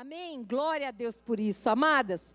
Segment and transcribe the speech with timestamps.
[0.00, 0.42] Amém?
[0.42, 1.68] Glória a Deus por isso.
[1.68, 2.32] Amadas,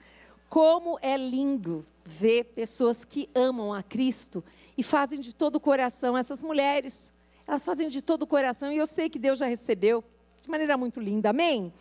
[0.48, 4.44] como é lindo ver pessoas que amam a Cristo
[4.78, 6.16] e fazem de todo o coração.
[6.16, 7.12] Essas mulheres,
[7.48, 10.04] elas fazem de todo o coração e eu sei que Deus já recebeu
[10.44, 11.32] de maneira muito linda.
[11.32, 11.74] Amém?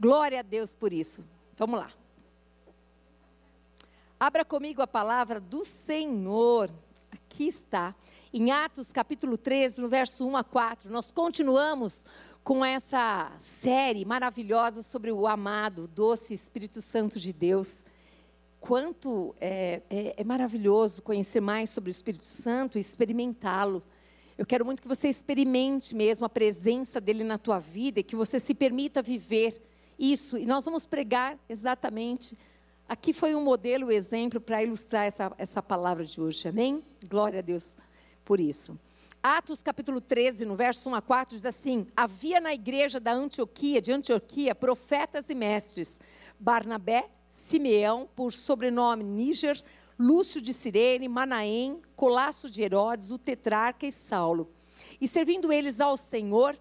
[0.00, 1.22] Glória a Deus por isso.
[1.54, 1.92] Vamos lá.
[4.18, 6.70] Abra comigo a palavra do Senhor.
[7.12, 7.94] Aqui está,
[8.32, 10.90] em Atos capítulo 13, no verso 1 a 4.
[10.90, 12.06] Nós continuamos
[12.46, 17.82] com essa série maravilhosa sobre o amado, doce Espírito Santo de Deus.
[18.60, 23.82] Quanto é, é, é maravilhoso conhecer mais sobre o Espírito Santo e experimentá-lo.
[24.38, 28.14] Eu quero muito que você experimente mesmo a presença dele na tua vida e que
[28.14, 29.60] você se permita viver
[29.98, 30.38] isso.
[30.38, 32.38] E nós vamos pregar exatamente.
[32.88, 36.46] Aqui foi um modelo, um exemplo para ilustrar essa, essa palavra de hoje.
[36.46, 36.80] Amém?
[37.10, 37.76] Glória a Deus
[38.24, 38.78] por isso.
[39.28, 43.82] Atos capítulo 13, no verso 1 a 4, diz assim: Havia na igreja da Antioquia,
[43.82, 45.98] de Antioquia, profetas e mestres:
[46.38, 49.60] Barnabé, Simeão, por sobrenome Níger,
[49.98, 54.48] Lúcio de Cirene, Manaém, Colasso de Herodes, o tetrarca e Saulo.
[55.00, 56.56] E servindo eles ao Senhor,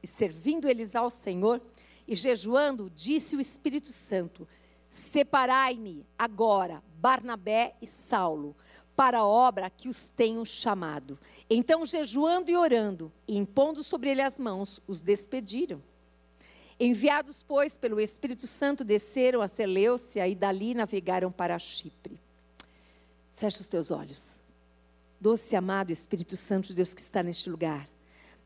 [0.00, 1.60] e servindo eles ao Senhor,
[2.06, 4.46] e jejuando, disse o Espírito Santo:
[4.94, 8.54] Separai-me agora, Barnabé e Saulo,
[8.94, 11.18] para a obra que os tenho chamado.
[11.50, 15.82] Então, jejuando e orando, e impondo sobre ele as mãos, os despediram.
[16.78, 22.16] Enviados, pois, pelo Espírito Santo, desceram a Seleucia e dali navegaram para Chipre.
[23.34, 24.38] Fecha os teus olhos.
[25.20, 27.90] Doce amado Espírito Santo de Deus que está neste lugar.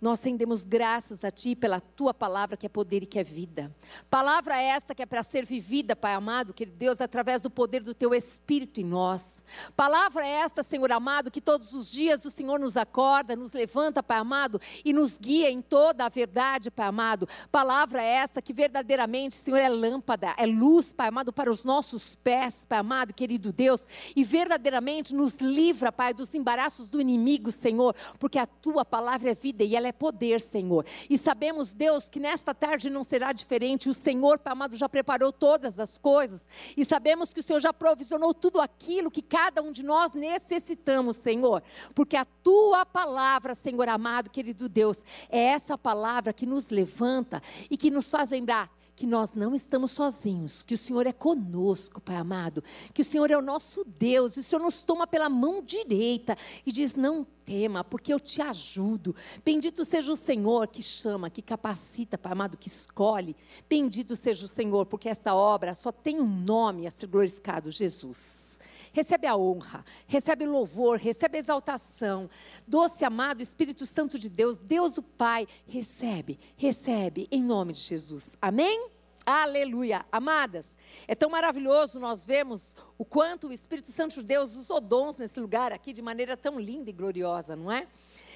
[0.01, 3.75] Nós rendemos graças a Ti pela Tua palavra que é poder e que é vida.
[4.09, 7.93] Palavra esta que é para ser vivida, Pai amado, que Deus, através do poder do
[7.95, 9.43] Teu Espírito em nós.
[9.75, 14.19] Palavra esta, Senhor amado, que todos os dias o Senhor nos acorda, nos levanta, Pai
[14.19, 17.29] amado, e nos guia em toda a verdade, Pai amado.
[17.51, 22.65] Palavra esta que verdadeiramente, Senhor, é lâmpada, é luz, Pai amado, para os nossos pés,
[22.65, 28.39] Pai amado, querido Deus, e verdadeiramente nos livra, Pai, dos embaraços do inimigo, Senhor, porque
[28.39, 30.85] a Tua palavra é vida e ela é é poder, Senhor.
[31.09, 33.89] E sabemos, Deus, que nesta tarde não será diferente.
[33.89, 36.47] O Senhor, Pai amado, já preparou todas as coisas.
[36.77, 41.17] E sabemos que o Senhor já provisionou tudo aquilo que cada um de nós necessitamos,
[41.17, 41.63] Senhor.
[41.95, 47.77] Porque a tua palavra, Senhor amado, querido Deus, é essa palavra que nos levanta e
[47.77, 52.17] que nos faz lembrar que nós não estamos sozinhos, que o Senhor é conosco, Pai
[52.17, 55.63] amado, que o Senhor é o nosso Deus, e o Senhor nos toma pela mão
[55.63, 56.37] direita
[56.67, 59.15] e diz: Não tema, porque eu te ajudo.
[59.45, 63.37] Bendito seja o Senhor que chama, que capacita, Pai amado, que escolhe.
[63.71, 68.58] Bendito seja o Senhor, porque esta obra só tem um nome a ser glorificado: Jesus
[68.99, 72.29] recebe a honra, recebe louvor, recebe exaltação.
[72.67, 78.37] Doce amado Espírito Santo de Deus, Deus o Pai, recebe, recebe em nome de Jesus.
[78.43, 78.91] Amém?
[79.25, 80.05] Aleluia.
[80.11, 80.77] Amadas,
[81.07, 85.39] é tão maravilhoso nós vemos o quanto o Espírito Santo de Deus usou dons nesse
[85.39, 87.87] lugar aqui de maneira tão linda e gloriosa, não é?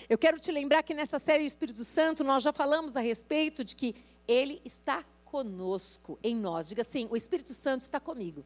[0.09, 3.75] Eu quero te lembrar que nessa série Espírito Santo nós já falamos a respeito de
[3.75, 3.97] que
[4.29, 6.69] ele está conosco, em nós.
[6.69, 8.45] Diga assim: o Espírito Santo está comigo.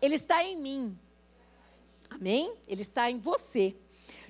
[0.00, 0.98] Ele está em mim.
[2.10, 2.54] Amém?
[2.66, 3.76] Ele está em você.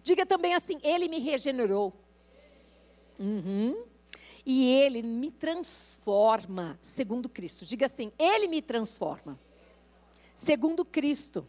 [0.02, 1.92] Diga também assim: Ele me regenerou.
[3.18, 3.84] Uhum.
[4.44, 7.64] E Ele me transforma segundo Cristo.
[7.64, 9.38] Diga assim: Ele me transforma
[10.34, 11.46] segundo Cristo.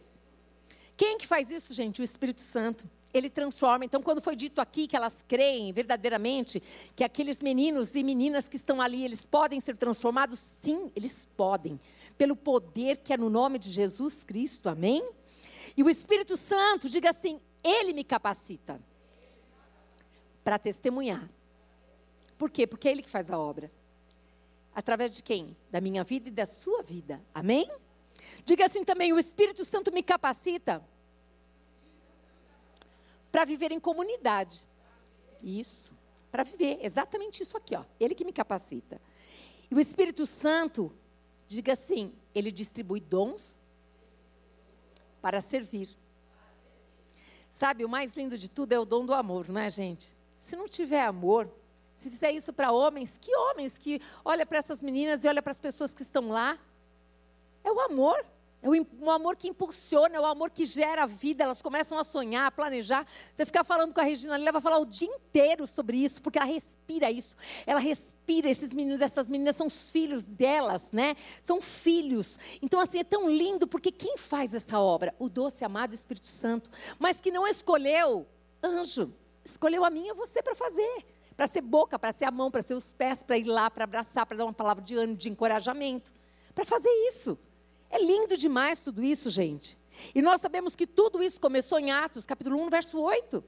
[0.96, 2.00] Quem que faz isso, gente?
[2.00, 2.88] O Espírito Santo.
[3.12, 3.84] Ele transforma.
[3.84, 6.62] Então, quando foi dito aqui que elas creem verdadeiramente
[6.94, 11.80] que aqueles meninos e meninas que estão ali, eles podem ser transformados, sim, eles podem
[12.16, 15.08] pelo poder que é no nome de Jesus Cristo, amém?
[15.76, 18.78] E o Espírito Santo, diga assim: Ele me capacita
[20.44, 21.28] para testemunhar.
[22.36, 22.66] Por quê?
[22.66, 23.70] Porque é Ele que faz a obra.
[24.74, 25.56] Através de quem?
[25.70, 27.68] Da minha vida e da sua vida, amém?
[28.44, 30.82] Diga assim também: o Espírito Santo me capacita
[33.30, 34.66] para viver em comunidade.
[35.42, 35.96] Isso,
[36.30, 37.84] para viver exatamente isso aqui, ó.
[37.98, 39.00] Ele que me capacita.
[39.70, 40.92] E o Espírito Santo
[41.50, 43.60] Diga assim: Ele distribui dons
[45.20, 45.88] para servir.
[47.50, 50.16] Sabe, o mais lindo de tudo é o dom do amor, não é, gente?
[50.38, 51.52] Se não tiver amor,
[51.92, 55.50] se fizer isso para homens, que homens que olha para essas meninas e olha para
[55.50, 56.56] as pessoas que estão lá?
[57.64, 58.24] É o amor.
[58.62, 61.44] É o amor que impulsiona, é o amor que gera vida.
[61.44, 63.06] Elas começam a sonhar, a planejar.
[63.32, 66.38] Você ficar falando com a Regina, ela vai falar o dia inteiro sobre isso, porque
[66.38, 67.36] ela respira isso.
[67.66, 71.16] Ela respira esses meninos, essas meninas são os filhos delas, né?
[71.40, 72.38] São filhos.
[72.60, 75.14] Então, assim, é tão lindo, porque quem faz essa obra?
[75.18, 76.70] O doce amado Espírito Santo.
[76.98, 78.26] Mas que não escolheu
[78.62, 79.10] anjo,
[79.42, 81.04] escolheu a e você para fazer
[81.36, 83.84] para ser boca, para ser a mão, para ser os pés, para ir lá, para
[83.84, 86.12] abraçar, para dar uma palavra de ânimo, de encorajamento,
[86.54, 87.38] para fazer isso.
[87.90, 89.76] É lindo demais tudo isso, gente.
[90.14, 93.42] E nós sabemos que tudo isso começou em Atos, capítulo 1, verso 8.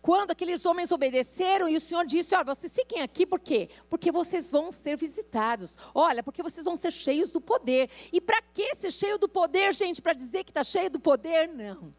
[0.00, 3.68] Quando aqueles homens obedeceram e o Senhor disse: Olha, vocês fiquem aqui por quê?
[3.90, 5.76] Porque vocês vão ser visitados.
[5.94, 7.90] Olha, porque vocês vão ser cheios do poder.
[8.10, 10.00] E para que ser cheio do poder, gente?
[10.00, 11.48] Para dizer que está cheio do poder?
[11.48, 11.94] Não.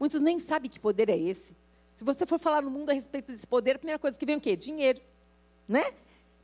[0.00, 1.54] Muitos nem sabem que poder é esse.
[1.92, 4.36] Se você for falar no mundo a respeito desse poder, a primeira coisa que vem
[4.36, 4.56] é o quê?
[4.56, 5.00] Dinheiro.
[5.68, 5.92] Né?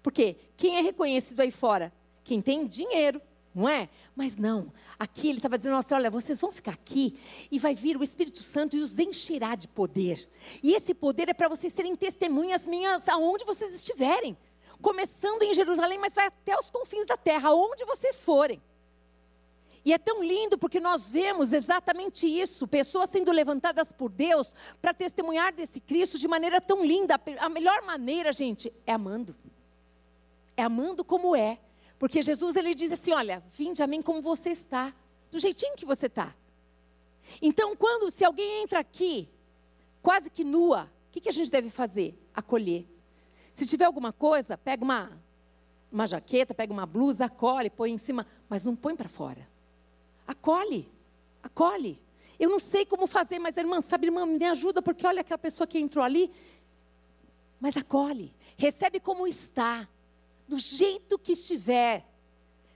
[0.02, 1.90] Porque quem é reconhecido aí fora?
[2.22, 3.20] Quem tem dinheiro
[3.54, 3.88] não é?
[4.14, 7.18] Mas não, aqui ele estava dizendo assim: olha, vocês vão ficar aqui
[7.50, 10.28] e vai vir o Espírito Santo e os encherá de poder.
[10.62, 14.36] E esse poder é para vocês serem testemunhas minhas aonde vocês estiverem.
[14.80, 18.62] Começando em Jerusalém, mas vai até os confins da terra, aonde vocês forem.
[19.84, 24.92] E é tão lindo porque nós vemos exatamente isso, pessoas sendo levantadas por Deus para
[24.92, 27.20] testemunhar desse Cristo de maneira tão linda.
[27.38, 29.34] A melhor maneira, gente, é amando.
[30.56, 31.58] É amando como é.
[31.98, 34.94] Porque Jesus ele diz assim: Olha, vinde a mim como você está,
[35.30, 36.34] do jeitinho que você está.
[37.42, 39.28] Então, quando, se alguém entra aqui,
[40.00, 42.18] quase que nua, o que, que a gente deve fazer?
[42.34, 42.86] Acolher.
[43.52, 45.20] Se tiver alguma coisa, pega uma,
[45.90, 49.48] uma jaqueta, pega uma blusa, acolhe, põe em cima, mas não põe para fora.
[50.26, 50.88] Acolhe,
[51.42, 52.00] acolhe.
[52.38, 55.38] Eu não sei como fazer, mas a irmã, sabe, irmã, me ajuda, porque olha aquela
[55.38, 56.30] pessoa que entrou ali.
[57.60, 59.88] Mas acolhe, recebe como está
[60.48, 62.04] do jeito que estiver.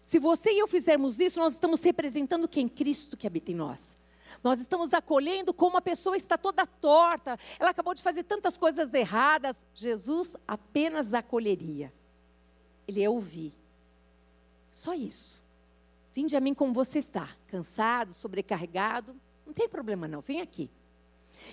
[0.02, 2.68] Se você e eu fizermos isso, nós estamos representando quem?
[2.68, 3.96] Cristo que habita em nós.
[4.42, 8.92] Nós estamos acolhendo como a pessoa está toda torta, ela acabou de fazer tantas coisas
[8.92, 9.56] erradas.
[9.74, 11.92] Jesus apenas acolheria.
[12.86, 13.52] Ele ia ouvir.
[14.72, 15.42] Só isso.
[16.12, 19.14] Vinde a mim como você está, cansado, sobrecarregado.
[19.46, 20.70] Não tem problema não, vem aqui.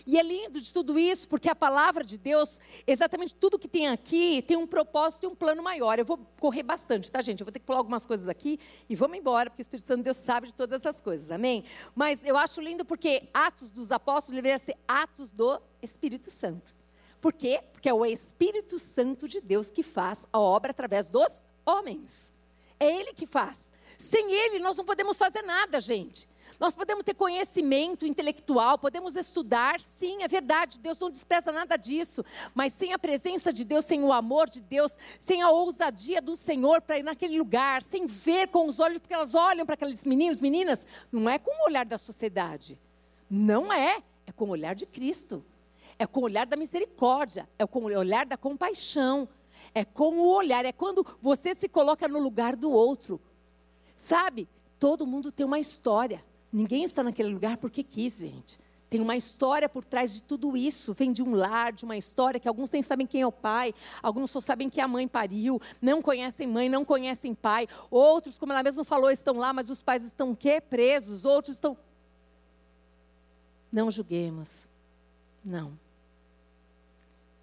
[0.06, 3.88] E é lindo de tudo isso, porque a palavra de Deus, exatamente tudo que tem
[3.88, 6.00] aqui, tem um propósito e um plano maior.
[6.00, 7.41] Eu vou correr bastante, tá, gente?
[7.41, 8.59] Eu vou ter que pular algumas coisas aqui
[8.89, 11.63] e vamos embora, porque o Espírito Santo de Deus sabe de todas as coisas, amém?
[11.95, 16.75] Mas eu acho lindo porque Atos dos Apóstolos deveria ser Atos do Espírito Santo.
[17.19, 17.62] Por quê?
[17.74, 22.31] Porque é o Espírito Santo de Deus que faz a obra através dos homens.
[22.80, 23.74] É Ele que faz.
[23.97, 26.29] Sem Ele, nós não podemos fazer nada, gente.
[26.60, 32.24] Nós podemos ter conhecimento intelectual, podemos estudar, sim, é verdade, Deus não despreza nada disso,
[32.54, 36.36] mas sem a presença de Deus, sem o amor de Deus, sem a ousadia do
[36.36, 40.04] Senhor para ir naquele lugar, sem ver com os olhos, porque elas olham para aqueles
[40.06, 42.78] meninos, meninas, não é com o olhar da sociedade,
[43.30, 45.42] não é, é com o olhar de Cristo,
[45.98, 49.30] é com o olhar da misericórdia, é com o olhar da compaixão,
[49.74, 53.22] é com o olhar, é quando você se coloca no lugar do outro,
[53.96, 54.46] sabe?
[54.78, 56.28] Todo mundo tem uma história.
[56.51, 58.60] Ninguém está naquele lugar porque quis, gente.
[58.90, 60.94] Tem uma história por trás de tudo isso.
[60.94, 63.74] Vem de um lar, de uma história que alguns nem sabem quem é o pai,
[64.01, 67.68] alguns só sabem que a mãe pariu, não conhecem mãe, não conhecem pai.
[67.92, 70.60] Outros, como ela mesma falou, estão lá, mas os pais estão o quê?
[70.60, 71.24] Presos.
[71.24, 71.78] Outros estão.
[73.72, 74.68] Não julguemos.
[75.46, 75.78] Não.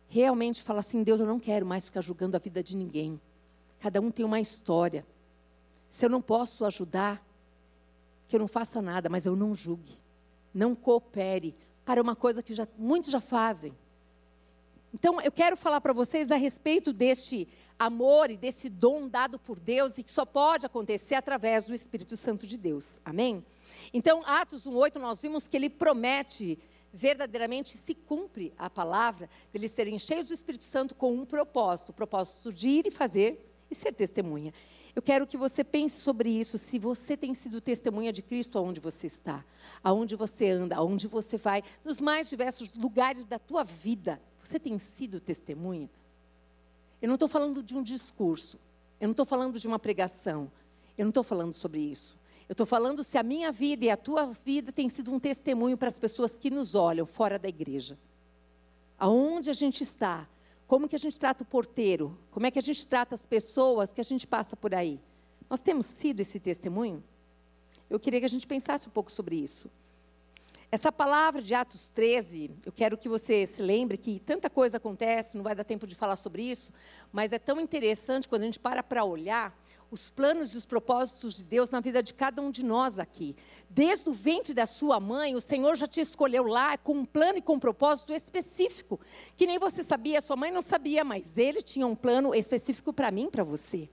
[0.09, 3.21] Realmente fala assim: Deus, eu não quero mais ficar julgando a vida de ninguém.
[3.79, 5.07] Cada um tem uma história.
[5.89, 7.25] Se eu não posso ajudar,
[8.29, 9.95] que eu não faça nada, mas eu não julgue,
[10.53, 13.73] não coopere para uma coisa que já, muitos já fazem.
[14.93, 17.47] Então, eu quero falar para vocês a respeito deste
[17.79, 22.17] amor e desse dom dado por Deus e que só pode acontecer através do Espírito
[22.17, 23.01] Santo de Deus.
[23.05, 23.45] Amém?
[23.93, 26.59] Então, Atos 1:8 nós vimos que ele promete
[26.93, 31.93] verdadeiramente se cumpre a palavra deles serem cheios do Espírito Santo com um propósito, o
[31.93, 34.53] propósito de ir e fazer e ser testemunha.
[34.95, 38.81] Eu quero que você pense sobre isso, se você tem sido testemunha de Cristo aonde
[38.81, 39.45] você está,
[39.85, 44.21] aonde você anda, aonde você vai, nos mais diversos lugares da tua vida.
[44.43, 45.91] Você tem sido testemunha?
[47.03, 48.59] Eu não estou falando de um discurso,
[48.99, 50.51] eu não estou falando de uma pregação,
[50.97, 52.19] eu não estou falando sobre isso.
[52.49, 55.77] Eu estou falando se a minha vida e a tua vida tem sido um testemunho
[55.77, 57.99] para as pessoas que nos olham fora da igreja.
[58.99, 60.27] Aonde a gente está,
[60.67, 62.19] como que a gente trata o porteiro?
[62.31, 65.01] Como é que a gente trata as pessoas que a gente passa por aí?
[65.49, 67.03] Nós temos sido esse testemunho?
[67.89, 69.71] Eu queria que a gente pensasse um pouco sobre isso.
[70.71, 75.37] Essa palavra de Atos 13, eu quero que você se lembre que tanta coisa acontece,
[75.37, 76.73] não vai dar tempo de falar sobre isso,
[77.13, 79.57] mas é tão interessante quando a gente para para olhar
[79.97, 83.35] os planos e os propósitos de Deus na vida de cada um de nós aqui.
[83.69, 87.39] Desde o ventre da sua mãe, o Senhor já te escolheu lá com um plano
[87.39, 89.01] e com um propósito específico,
[89.37, 93.11] que nem você sabia, sua mãe não sabia, mas Ele tinha um plano específico para
[93.11, 93.89] mim, para você.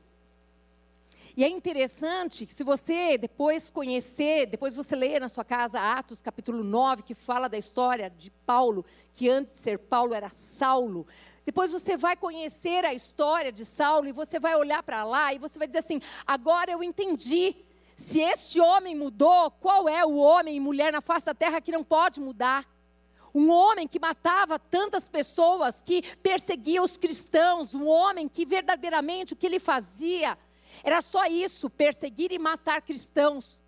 [1.36, 6.22] E é interessante que se você depois conhecer, depois você ler na sua casa Atos
[6.22, 11.08] capítulo 9, que fala da história de Paulo, que antes de ser Paulo era Saulo.
[11.44, 15.40] Depois você vai conhecer a história de Saulo e você vai olhar para lá e
[15.40, 17.56] você vai dizer assim: agora eu entendi.
[17.96, 21.72] Se este homem mudou, qual é o homem e mulher na face da terra que
[21.72, 22.68] não pode mudar?
[23.34, 29.36] Um homem que matava tantas pessoas, que perseguia os cristãos, um homem que verdadeiramente o
[29.36, 30.38] que ele fazia
[30.84, 33.64] era só isso, perseguir e matar cristãos.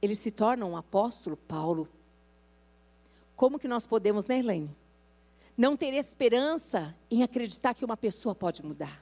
[0.00, 1.88] Ele se torna um apóstolo Paulo.
[3.36, 4.74] Como que nós podemos, né, Helene?
[5.56, 9.00] Não ter esperança em acreditar que uma pessoa pode mudar.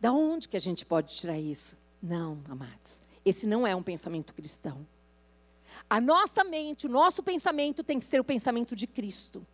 [0.00, 1.76] Da onde que a gente pode tirar isso?
[2.02, 3.02] Não, amados.
[3.24, 4.86] Esse não é um pensamento cristão.
[5.88, 9.46] A nossa mente, o nosso pensamento tem que ser o pensamento de Cristo.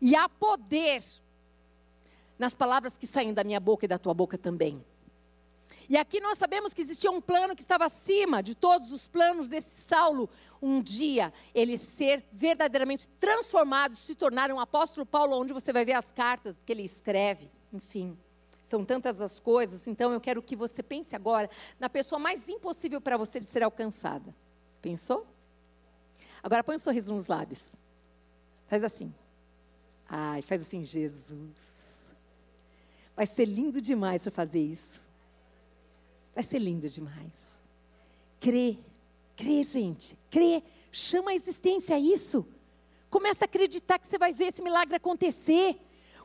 [0.00, 1.02] E há poder
[2.38, 4.82] nas palavras que saem da minha boca e da tua boca também.
[5.90, 9.48] E aqui nós sabemos que existia um plano que estava acima de todos os planos
[9.48, 10.30] desse Saulo.
[10.62, 15.94] Um dia ele ser verdadeiramente transformado, se tornar um apóstolo Paulo, onde você vai ver
[15.94, 17.50] as cartas que ele escreve.
[17.72, 18.16] Enfim,
[18.62, 19.88] são tantas as coisas.
[19.88, 23.64] Então eu quero que você pense agora na pessoa mais impossível para você de ser
[23.64, 24.32] alcançada.
[24.80, 25.26] Pensou?
[26.40, 27.72] Agora põe um sorriso nos lábios.
[28.68, 29.12] Faz assim.
[30.08, 31.50] Ai, faz assim, Jesus.
[33.16, 35.09] Vai ser lindo demais para fazer isso.
[36.40, 37.60] Vai ser lindo demais.
[38.40, 38.78] Crê,
[39.36, 40.62] crê, gente, crê.
[40.90, 42.46] Chama a existência isso.
[43.10, 45.78] Comece a acreditar que você vai ver esse milagre acontecer.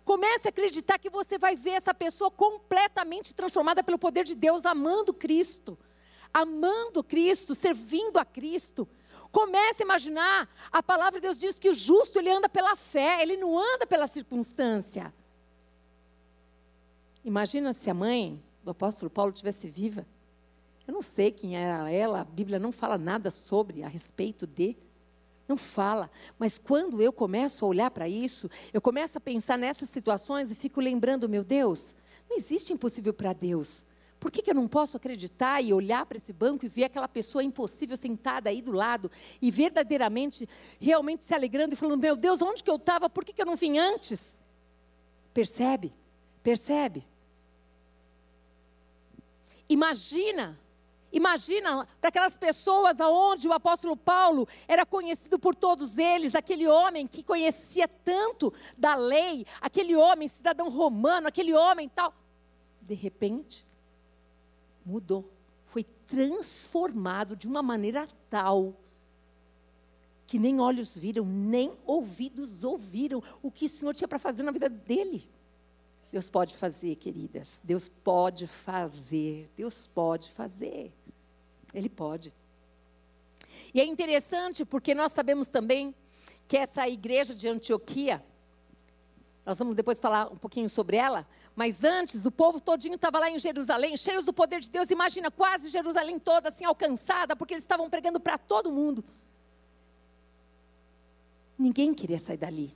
[0.06, 4.66] Comece a acreditar que você vai ver essa pessoa completamente transformada pelo poder de Deus,
[4.66, 5.78] amando Cristo.
[6.34, 8.88] Amando Cristo, servindo a Cristo.
[9.34, 13.22] Comece a imaginar, a palavra de Deus diz que o justo ele anda pela fé,
[13.22, 15.14] ele não anda pela circunstância.
[17.22, 20.06] Imagina se a mãe do apóstolo Paulo tivesse viva.
[20.88, 24.76] Eu não sei quem era ela, a Bíblia não fala nada sobre, a respeito de.
[25.48, 26.10] Não fala.
[26.40, 30.56] Mas quando eu começo a olhar para isso, eu começo a pensar nessas situações e
[30.56, 31.96] fico lembrando, meu Deus,
[32.28, 33.86] não existe impossível para Deus.
[34.20, 37.08] Por que, que, eu não posso acreditar e olhar para esse banco e ver aquela
[37.08, 42.42] pessoa impossível sentada aí do lado e verdadeiramente, realmente se alegrando e falando: Meu Deus,
[42.42, 43.08] onde que eu estava?
[43.08, 44.36] Por que, que eu não vim antes?
[45.32, 45.94] Percebe?
[46.42, 47.06] Percebe?
[49.70, 50.60] Imagina,
[51.12, 57.08] imagina para aquelas pessoas aonde o apóstolo Paulo era conhecido por todos eles, aquele homem
[57.08, 62.14] que conhecia tanto da lei, aquele homem cidadão romano, aquele homem tal.
[62.82, 63.66] De repente,
[64.86, 65.28] mudou,
[65.66, 68.76] foi transformado de uma maneira tal
[70.28, 74.52] que nem olhos viram, nem ouvidos ouviram o que o Senhor tinha para fazer na
[74.52, 75.28] vida dele.
[76.16, 77.62] Deus pode fazer, queridas.
[77.62, 79.50] Deus pode fazer.
[79.58, 80.94] Deus pode fazer.
[81.74, 82.34] Ele pode.
[83.74, 85.94] E é interessante porque nós sabemos também
[86.48, 88.24] que essa igreja de Antioquia,
[89.46, 93.30] nós vamos depois falar um pouquinho sobre ela, mas antes o povo todinho estava lá
[93.30, 94.90] em Jerusalém, cheios do poder de Deus.
[94.90, 99.04] Imagina quase Jerusalém toda assim alcançada, porque eles estavam pregando para todo mundo.
[101.60, 102.74] Ninguém queria sair dali,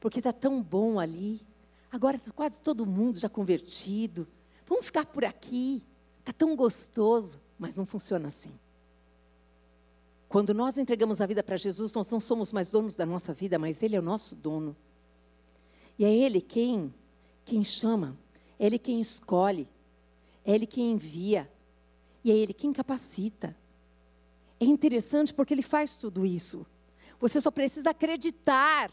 [0.00, 1.46] porque está tão bom ali.
[1.90, 4.26] Agora tá quase todo mundo já convertido.
[4.66, 5.82] Vamos ficar por aqui.
[6.20, 8.52] Está tão gostoso, mas não funciona assim.
[10.28, 13.58] Quando nós entregamos a vida para Jesus, nós não somos mais donos da nossa vida,
[13.58, 14.76] mas Ele é o nosso dono.
[15.98, 16.92] E é Ele quem,
[17.44, 18.16] quem chama,
[18.58, 19.68] é Ele quem escolhe,
[20.44, 21.50] é Ele quem envia,
[22.24, 23.56] e é Ele quem capacita.
[24.58, 26.66] É interessante porque Ele faz tudo isso.
[27.20, 28.90] Você só precisa acreditar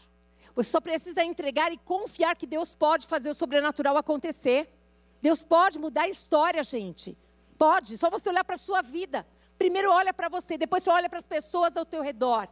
[0.54, 4.68] você só precisa entregar e confiar que Deus pode fazer o sobrenatural acontecer.
[5.20, 7.16] Deus pode mudar a história, gente.
[7.58, 9.26] Pode, só você olhar para a sua vida.
[9.58, 12.48] Primeiro olha para você, depois você olha para as pessoas ao teu redor.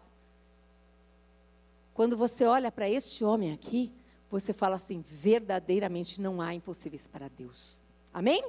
[1.95, 3.93] Quando você olha para este homem aqui,
[4.31, 7.81] você fala assim: verdadeiramente não há impossíveis para Deus.
[8.13, 8.43] Amém?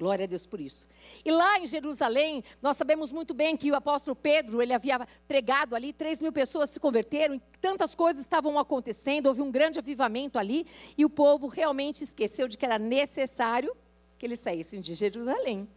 [0.00, 0.88] Glória a Deus por isso.
[1.22, 5.76] E lá em Jerusalém, nós sabemos muito bem que o apóstolo Pedro, ele havia pregado
[5.76, 10.38] ali, 3 mil pessoas se converteram, e tantas coisas estavam acontecendo, houve um grande avivamento
[10.38, 10.66] ali,
[10.96, 13.76] e o povo realmente esqueceu de que era necessário
[14.16, 15.68] que eles saíssem de Jerusalém.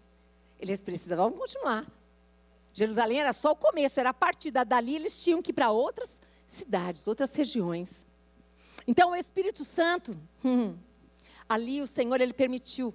[0.58, 1.86] Eles precisavam continuar.
[2.74, 6.22] Jerusalém era só o começo, era a partida dali, eles tinham que ir para outras
[6.48, 8.06] cidades, outras regiões.
[8.88, 10.77] Então o Espírito Santo, hum,
[11.50, 12.94] ali o Senhor, ele permitiu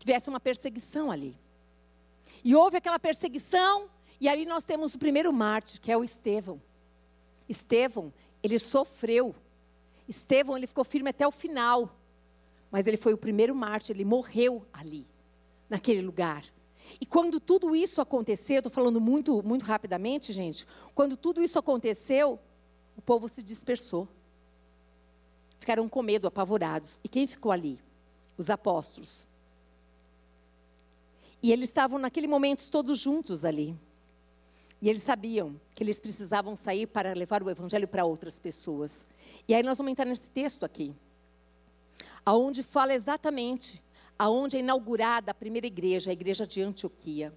[0.00, 1.38] que viesse uma perseguição ali.
[2.42, 3.88] E houve aquela perseguição,
[4.18, 6.60] e ali nós temos o primeiro mártir, que é o Estevão.
[7.48, 9.34] Estevão, ele sofreu.
[10.08, 11.94] Estevão, ele ficou firme até o final.
[12.70, 15.06] Mas ele foi o primeiro mártir, ele morreu ali.
[15.68, 16.44] naquele lugar.
[17.00, 20.66] E quando tudo isso aconteceu, estou falando muito, muito rapidamente, gente.
[20.94, 22.40] Quando tudo isso aconteceu,
[22.96, 24.08] o povo se dispersou.
[25.60, 27.00] Ficaram com medo, apavorados.
[27.04, 27.78] E quem ficou ali?
[28.36, 29.28] Os apóstolos.
[31.42, 33.76] E eles estavam naquele momento todos juntos ali.
[34.82, 39.06] E eles sabiam que eles precisavam sair para levar o evangelho para outras pessoas.
[39.46, 40.94] E aí nós vamos entrar nesse texto aqui,
[42.24, 43.82] aonde fala exatamente
[44.20, 47.32] aonde é inaugurada a primeira igreja, a igreja de Antioquia.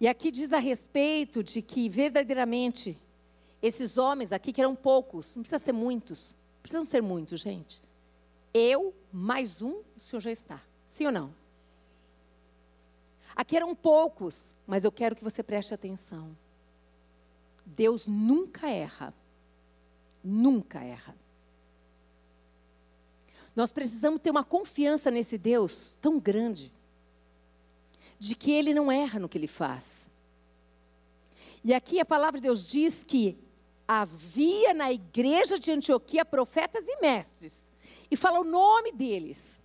[0.00, 3.00] E aqui diz a respeito de que verdadeiramente
[3.62, 7.80] esses homens aqui, que eram poucos, não precisa ser muitos, precisam ser muitos, gente.
[8.52, 10.60] Eu, mais um, o senhor já está.
[10.84, 11.43] Sim ou não?
[13.36, 16.36] Aqui eram poucos, mas eu quero que você preste atenção.
[17.66, 19.12] Deus nunca erra.
[20.22, 21.16] Nunca erra.
[23.54, 26.72] Nós precisamos ter uma confiança nesse Deus tão grande,
[28.18, 30.08] de que ele não erra no que ele faz.
[31.62, 33.38] E aqui a palavra de Deus diz que
[33.86, 37.70] havia na igreja de Antioquia profetas e mestres,
[38.10, 39.60] e fala o nome deles.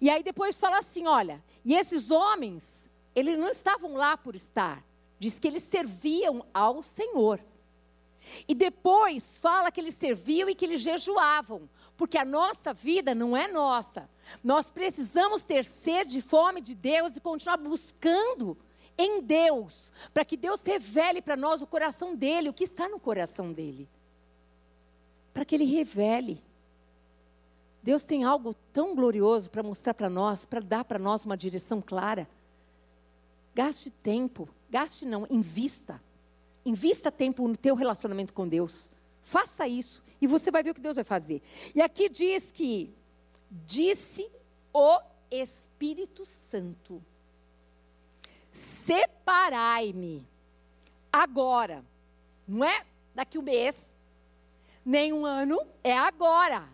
[0.00, 2.87] E aí depois fala assim: olha, e esses homens,
[3.18, 4.84] eles não estavam lá por estar,
[5.18, 7.40] diz que eles serviam ao Senhor.
[8.46, 13.36] E depois fala que eles serviam e que eles jejuavam, porque a nossa vida não
[13.36, 14.08] é nossa.
[14.42, 18.56] Nós precisamos ter sede e fome de Deus e continuar buscando
[18.96, 22.98] em Deus, para que Deus revele para nós o coração dele, o que está no
[22.98, 23.88] coração dele.
[25.32, 26.42] Para que ele revele.
[27.80, 31.80] Deus tem algo tão glorioso para mostrar para nós, para dar para nós uma direção
[31.80, 32.28] clara.
[33.58, 36.00] Gaste tempo, gaste não, invista
[36.68, 38.92] Invista tempo no teu relacionamento com Deus.
[39.22, 41.42] Faça isso e você vai ver o que Deus vai fazer.
[41.74, 42.94] E aqui diz que
[43.50, 44.30] disse
[44.70, 45.00] o
[45.30, 47.02] Espírito Santo:
[48.52, 50.28] Separai-me
[51.10, 51.82] agora.
[52.46, 52.84] Não é
[53.14, 53.82] daqui um mês,
[54.84, 56.68] nem um ano, é agora.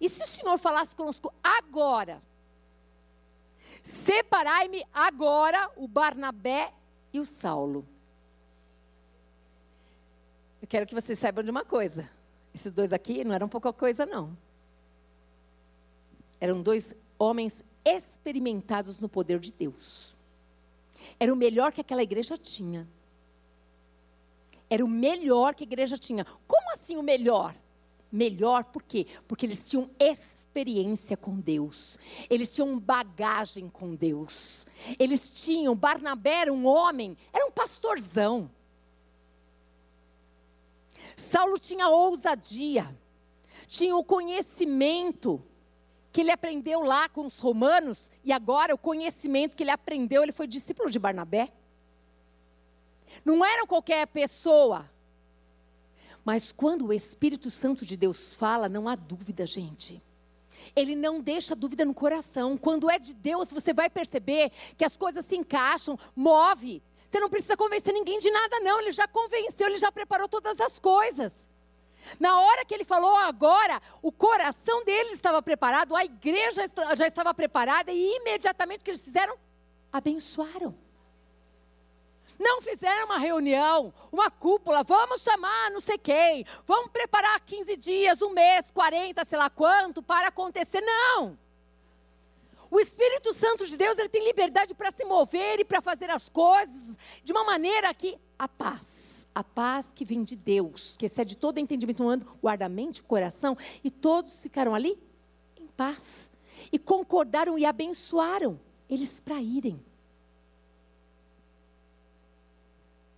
[0.00, 2.22] E se o Senhor falasse conosco agora?
[3.84, 6.72] Separai-me agora o Barnabé
[7.12, 7.86] e o Saulo.
[10.60, 12.08] Eu quero que vocês saibam de uma coisa.
[12.54, 14.34] Esses dois aqui não eram pouca coisa, não.
[16.40, 20.16] Eram dois homens experimentados no poder de Deus.
[21.20, 22.88] Era o melhor que aquela igreja tinha.
[24.70, 26.24] Era o melhor que a igreja tinha.
[26.48, 27.54] Como assim o melhor?
[28.14, 29.08] Melhor por quê?
[29.26, 31.98] Porque eles tinham experiência com Deus.
[32.30, 34.68] Eles tinham bagagem com Deus.
[35.00, 38.48] Eles tinham, Barnabé era um homem, era um pastorzão.
[41.16, 42.96] Saulo tinha ousadia,
[43.66, 45.42] tinha o conhecimento
[46.12, 50.30] que ele aprendeu lá com os romanos, e agora o conhecimento que ele aprendeu, ele
[50.30, 51.52] foi discípulo de Barnabé.
[53.24, 54.88] Não era qualquer pessoa.
[56.24, 60.02] Mas quando o Espírito Santo de Deus fala, não há dúvida, gente.
[60.74, 62.56] Ele não deixa dúvida no coração.
[62.56, 66.82] Quando é de Deus, você vai perceber que as coisas se encaixam, move.
[67.06, 68.80] Você não precisa convencer ninguém de nada, não.
[68.80, 71.48] Ele já convenceu, ele já preparou todas as coisas.
[72.18, 76.62] Na hora que ele falou agora, o coração deles estava preparado, a igreja
[76.96, 79.36] já estava preparada e imediatamente que eles fizeram?
[79.92, 80.74] Abençoaram.
[82.38, 88.22] Não fizeram uma reunião, uma cúpula, vamos chamar não sei quem, vamos preparar 15 dias,
[88.22, 90.80] um mês, 40, sei lá quanto, para acontecer.
[90.80, 91.38] Não!
[92.70, 96.28] O Espírito Santo de Deus, ele tem liberdade para se mover e para fazer as
[96.28, 101.36] coisas de uma maneira que a paz, a paz que vem de Deus, que excede
[101.36, 104.98] todo entendimento humano, guarda a mente, o coração, e todos ficaram ali
[105.56, 106.30] em paz.
[106.72, 109.80] E concordaram e abençoaram eles para irem.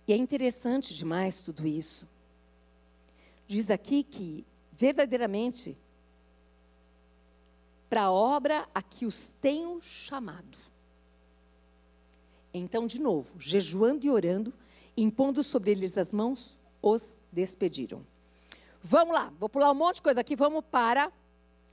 [0.07, 2.07] E é interessante demais tudo isso.
[3.47, 5.75] Diz aqui que verdadeiramente
[7.89, 10.57] para a obra a que os tenho chamado.
[12.53, 14.53] Então, de novo, jejuando e orando,
[14.95, 18.05] impondo sobre eles as mãos, os despediram.
[18.81, 21.11] Vamos lá, vou pular um monte de coisa aqui, vamos para.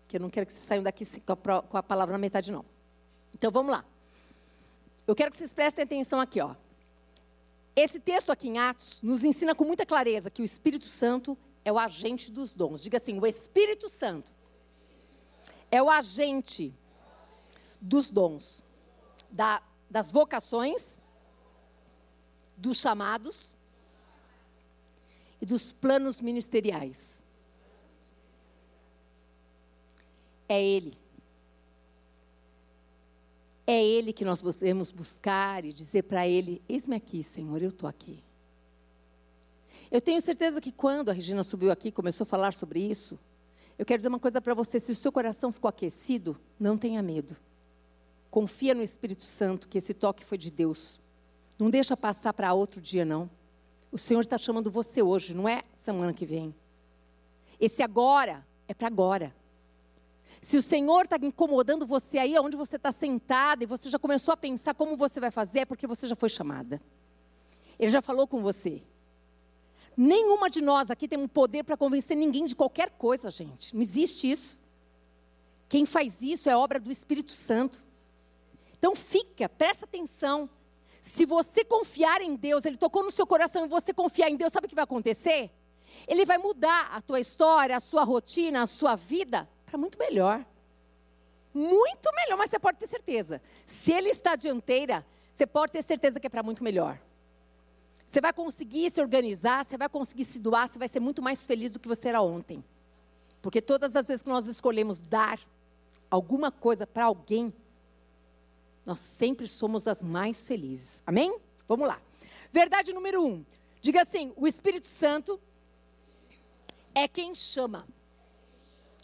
[0.09, 2.64] Que eu não quero que vocês saiam daqui com a palavra na metade, não.
[3.33, 3.85] Então vamos lá.
[5.07, 6.55] Eu quero que vocês prestem atenção aqui, ó.
[7.77, 11.73] Esse texto aqui em Atos nos ensina com muita clareza que o Espírito Santo é
[11.73, 12.83] o agente dos dons.
[12.83, 14.33] Diga assim: o Espírito Santo
[15.71, 16.73] é o agente
[17.81, 18.63] dos dons,
[19.31, 19.61] da,
[19.91, 21.01] das vocações,
[22.57, 23.55] dos chamados
[25.41, 27.23] e dos planos ministeriais.
[30.49, 31.04] É Ele.
[33.66, 37.88] É Ele que nós devemos buscar e dizer para Ele: Eis-me aqui, Senhor, eu estou
[37.88, 38.22] aqui.
[39.90, 43.18] Eu tenho certeza que quando a Regina subiu aqui e começou a falar sobre isso,
[43.79, 47.03] eu quero dizer uma coisa para você: se o seu coração ficou aquecido, não tenha
[47.03, 47.37] medo.
[48.31, 51.00] Confia no Espírito Santo, que esse toque foi de Deus.
[51.59, 53.31] Não deixa passar para outro dia, não.
[53.92, 56.53] O Senhor está chamando você hoje, não é semana que vem.
[57.61, 59.35] Esse agora é para agora.
[60.45, 64.31] Se o Senhor está incomodando você aí onde você está sentada e você já começou
[64.31, 66.83] a pensar como você vai fazer, é porque você já foi chamada.
[67.79, 68.83] Ele já falou com você.
[69.97, 73.75] Nenhuma de nós aqui tem um poder para convencer ninguém de qualquer coisa, gente.
[73.75, 74.59] Não existe isso.
[75.67, 77.83] Quem faz isso é obra do Espírito Santo.
[78.79, 80.51] Então fica, presta atenção.
[81.01, 84.53] Se você confiar em Deus, Ele tocou no seu coração e você confiar em Deus,
[84.53, 85.51] sabe o que vai acontecer?
[86.07, 90.47] Ele vai mudar a tua história, a sua rotina, a sua vida para muito melhor.
[91.53, 93.43] Muito melhor, mas você pode ter certeza.
[93.67, 97.01] Se Ele está dianteira, você pode ter certeza que é para muito melhor.
[98.07, 101.45] Você vai conseguir se organizar, você vai conseguir se doar, você vai ser muito mais
[101.45, 102.65] feliz do que você era ontem.
[103.43, 105.41] Porque todas as vezes que nós escolhemos dar
[106.09, 107.53] alguma coisa para alguém,
[108.87, 111.03] nós sempre somos as mais felizes.
[111.05, 111.37] Amém?
[111.67, 112.01] Vamos lá.
[112.53, 113.45] Verdade número um.
[113.81, 115.41] Diga assim: o Espírito Santo
[116.95, 117.87] é quem chama.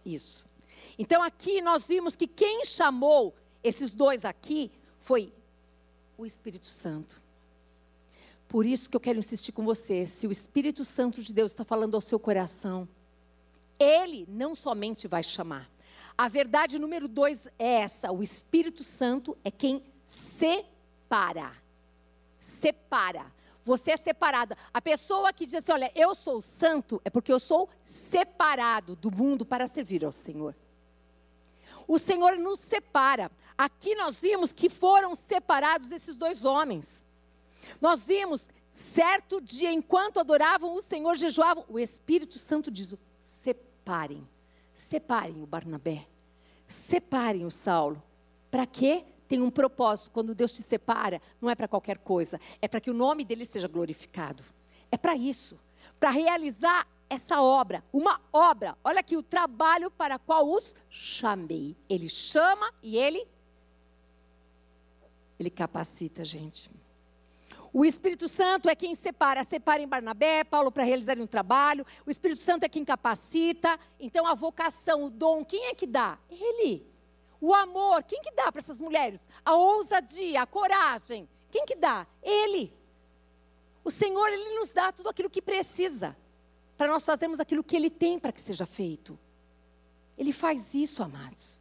[0.04, 0.49] Isso.
[0.98, 5.32] Então aqui nós vimos que quem chamou esses dois aqui foi
[6.16, 7.22] o Espírito Santo.
[8.48, 11.64] Por isso que eu quero insistir com você: se o Espírito Santo de Deus está
[11.64, 12.88] falando ao seu coração,
[13.78, 15.70] ele não somente vai chamar.
[16.18, 21.52] A verdade número dois é essa: o Espírito Santo é quem separa.
[22.40, 23.32] Separa.
[23.62, 24.56] Você é separada.
[24.74, 29.10] A pessoa que diz assim: Olha, eu sou santo, é porque eu sou separado do
[29.10, 30.54] mundo para servir ao Senhor.
[31.90, 33.32] O Senhor nos separa.
[33.58, 37.04] Aqui nós vimos que foram separados esses dois homens.
[37.80, 42.94] Nós vimos, certo dia, enquanto adoravam o Senhor, jejuavam, o Espírito Santo diz:
[43.42, 44.24] separem,
[44.72, 46.06] separem o Barnabé,
[46.68, 48.00] separem o Saulo.
[48.52, 49.04] Para quê?
[49.26, 50.12] Tem um propósito.
[50.12, 53.44] Quando Deus te separa, não é para qualquer coisa, é para que o nome dele
[53.44, 54.44] seja glorificado.
[54.92, 55.58] É para isso,
[55.98, 58.78] para realizar essa obra, uma obra.
[58.84, 61.76] Olha aqui o trabalho para qual os chamei.
[61.88, 63.26] Ele chama e ele
[65.38, 66.70] ele capacita, gente.
[67.72, 71.86] O Espírito Santo é quem separa, separa em Barnabé, Paulo para realizarem um trabalho.
[72.06, 73.78] O Espírito Santo é quem capacita.
[73.98, 76.18] Então a vocação, o dom, quem é que dá?
[76.30, 76.86] Ele.
[77.40, 79.26] O amor, quem que dá para essas mulheres?
[79.42, 82.06] A ousadia, a coragem, quem que dá?
[82.22, 82.70] Ele.
[83.82, 86.14] O Senhor, ele nos dá tudo aquilo que precisa
[86.80, 89.18] para nós fazermos aquilo que ele tem para que seja feito.
[90.16, 91.60] Ele faz isso, amados.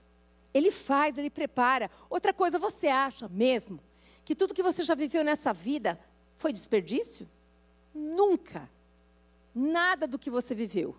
[0.54, 1.92] Ele faz, ele prepara.
[2.10, 3.82] Outra coisa, você acha mesmo
[4.24, 6.00] que tudo que você já viveu nessa vida
[6.38, 7.30] foi desperdício?
[7.94, 8.70] Nunca.
[9.54, 10.96] Nada do que você viveu,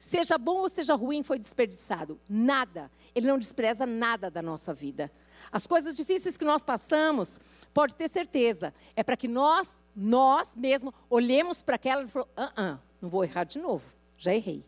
[0.00, 2.18] seja bom ou seja ruim, foi desperdiçado.
[2.28, 2.90] Nada.
[3.14, 5.12] Ele não despreza nada da nossa vida.
[5.52, 7.38] As coisas difíceis que nós passamos,
[7.72, 12.52] pode ter certeza, é para que nós, nós mesmo, olhemos para aquelas e falamos: ah,
[12.56, 14.64] ah, não vou errar de novo, já errei.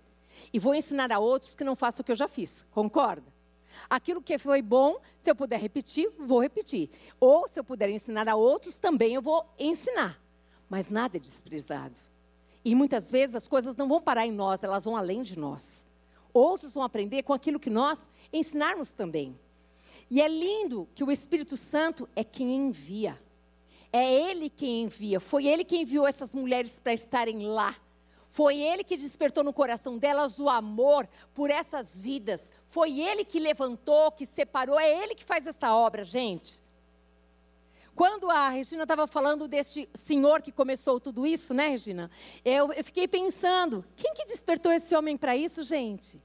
[0.52, 3.32] E vou ensinar a outros que não façam o que eu já fiz, concorda?
[3.88, 6.90] Aquilo que foi bom, se eu puder repetir, vou repetir.
[7.18, 10.20] Ou se eu puder ensinar a outros, também eu vou ensinar.
[10.68, 11.96] Mas nada é desprezado.
[12.64, 15.84] E muitas vezes as coisas não vão parar em nós, elas vão além de nós.
[16.32, 19.38] Outros vão aprender com aquilo que nós ensinarmos também.
[20.10, 23.20] E é lindo que o Espírito Santo é quem envia.
[23.92, 25.20] É Ele quem envia.
[25.20, 27.74] Foi Ele quem enviou essas mulheres para estarem lá
[28.32, 32.50] foi Ele que despertou no coração delas o amor por essas vidas.
[32.66, 34.80] Foi Ele que levantou, que separou.
[34.80, 36.62] É Ele que faz essa obra, gente.
[37.94, 42.10] Quando a Regina estava falando deste senhor que começou tudo isso, né, Regina?
[42.42, 46.18] Eu, eu fiquei pensando: quem que despertou esse homem para isso, gente?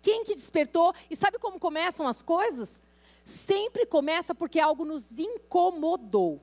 [0.00, 0.94] Quem que despertou?
[1.10, 2.80] E sabe como começam as coisas?
[3.22, 6.40] Sempre começa porque algo nos incomodou.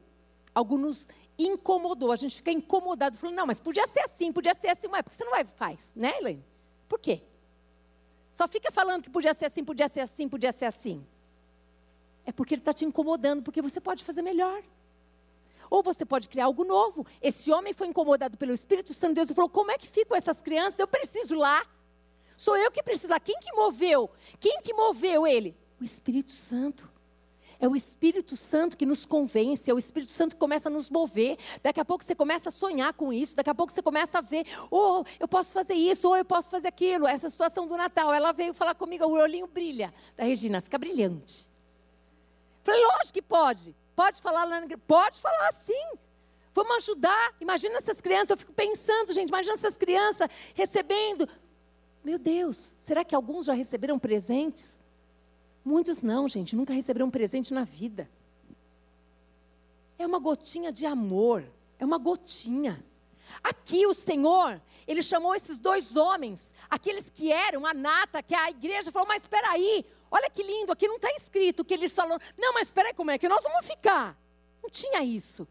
[0.54, 4.70] Algo nos incomodou, a gente fica incomodado, falando, não, mas podia ser assim, podia ser
[4.70, 6.44] assim, mas por você não vai faz, né, Elaine?
[6.88, 7.22] Por quê?
[8.34, 11.06] Só fica falando que podia ser assim, podia ser assim, podia ser assim.
[12.26, 14.62] É porque ele está te incomodando, porque você pode fazer melhor.
[15.70, 17.06] Ou você pode criar algo novo.
[17.22, 20.16] Esse homem foi incomodado pelo Espírito Santo de Deus e falou: como é que ficam
[20.16, 20.80] essas crianças?
[20.80, 21.66] Eu preciso lá.
[22.38, 23.20] Sou eu que preciso lá.
[23.20, 24.10] Quem que moveu?
[24.40, 25.58] Quem que moveu ele?
[25.80, 26.90] O Espírito Santo.
[27.60, 30.90] É o Espírito Santo que nos convence, é o Espírito Santo que começa a nos
[30.90, 31.38] mover.
[31.64, 34.22] Daqui a pouco você começa a sonhar com isso, daqui a pouco você começa a
[34.22, 37.08] ver, ou oh, eu posso fazer isso, ou eu posso fazer aquilo.
[37.08, 41.48] Essa situação do Natal, ela veio falar comigo, o olhinho brilha da Regina, fica brilhante.
[42.64, 43.76] Falei, lógico que pode.
[43.96, 44.82] Pode falar lá na igreja.
[44.86, 45.98] Pode falar sim.
[46.54, 47.36] Vamos ajudar.
[47.40, 48.32] Imagina essas crianças.
[48.32, 51.28] Eu fico pensando, gente, imagina essas crianças recebendo.
[52.04, 54.77] Meu Deus, será que alguns já receberam presentes?
[55.68, 58.10] Muitos não, gente, nunca receberam um presente na vida.
[60.00, 61.44] É uma gotinha de amor.
[61.78, 62.82] É uma gotinha.
[63.44, 68.50] Aqui o Senhor, ele chamou esses dois homens, aqueles que eram a nata, que a
[68.50, 72.18] igreja falou: Mas espera aí, olha que lindo, aqui não está escrito que eles falaram:
[72.38, 74.18] Não, mas espera aí, como é que nós vamos ficar?
[74.64, 75.46] Não tinha isso.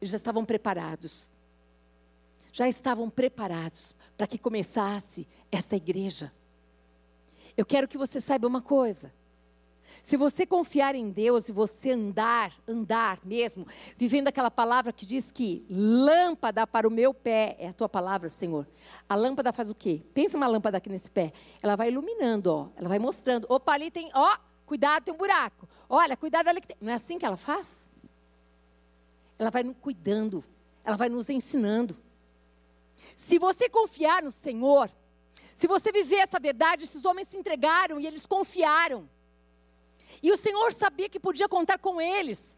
[0.00, 1.30] Eles já estavam preparados.
[2.52, 6.32] Já estavam preparados para que começasse esta igreja.
[7.56, 9.17] Eu quero que você saiba uma coisa.
[10.02, 15.32] Se você confiar em Deus e você andar, andar mesmo, vivendo aquela palavra que diz
[15.32, 18.66] que lâmpada para o meu pé é a tua palavra, Senhor.
[19.08, 20.02] A lâmpada faz o quê?
[20.14, 21.32] Pensa uma lâmpada aqui nesse pé.
[21.62, 22.68] Ela vai iluminando, ó.
[22.76, 23.46] Ela vai mostrando.
[23.48, 25.68] Opa, ali tem, ó, cuidado, tem um buraco.
[25.88, 26.76] Olha, cuidado ali que tem.
[26.80, 27.88] Não é assim que ela faz?
[29.38, 30.44] Ela vai nos cuidando.
[30.84, 31.96] Ela vai nos ensinando.
[33.14, 34.90] Se você confiar no Senhor,
[35.54, 39.08] se você viver essa verdade, esses homens se entregaram e eles confiaram.
[40.22, 42.56] E o Senhor sabia que podia contar com eles.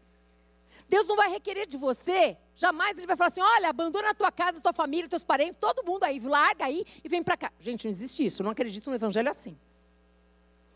[0.91, 4.29] Deus não vai requerer de você, jamais Ele vai falar assim: olha, abandona a tua
[4.29, 7.51] casa, a tua família, teus parentes, todo mundo aí, larga aí e vem para cá.
[7.61, 9.57] Gente, não existe isso, eu não acredito no Evangelho assim.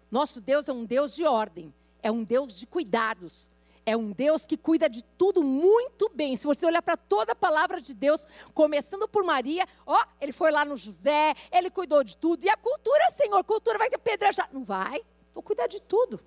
[0.09, 3.51] Nosso Deus é um Deus de ordem, é um Deus de cuidados,
[3.85, 6.35] é um Deus que cuida de tudo muito bem.
[6.37, 10.49] Se você olhar para toda a palavra de Deus, começando por Maria, ó, ele foi
[10.49, 12.45] lá no José, ele cuidou de tudo.
[12.45, 14.49] E a cultura, Senhor, cultura vai ter pedrejar.
[14.53, 16.19] Não vai, vou cuidar de tudo.